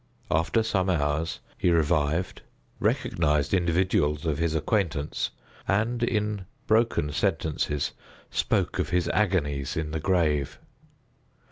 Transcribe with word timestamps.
After 0.31 0.63
some 0.63 0.89
hours 0.89 1.41
he 1.59 1.69
revived, 1.69 2.41
recognized 2.79 3.53
individuals 3.53 4.25
of 4.25 4.39
his 4.39 4.55
acquaintance, 4.55 5.29
and, 5.67 6.01
in 6.01 6.45
broken 6.65 7.11
sentences 7.11 7.91
spoke 8.31 8.79
of 8.79 8.89
his 8.89 9.07
agonies 9.09 9.77
in 9.77 9.91
the 9.91 9.99
grave. 9.99 10.57